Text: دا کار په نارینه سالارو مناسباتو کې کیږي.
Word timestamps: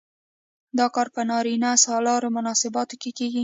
دا 0.77 0.85
کار 0.95 1.07
په 1.15 1.21
نارینه 1.29 1.69
سالارو 1.85 2.33
مناسباتو 2.37 2.95
کې 3.01 3.11
کیږي. 3.17 3.39